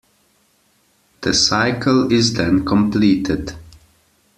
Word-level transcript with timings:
The 1.21 1.31
cycle 1.31 2.11
is 2.11 2.33
then 2.33 2.65
completed. 2.65 3.55